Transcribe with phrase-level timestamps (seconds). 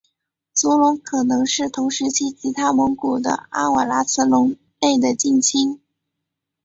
[0.51, 5.79] 足龙可能是同时期其他蒙古的阿瓦拉慈龙类的近亲。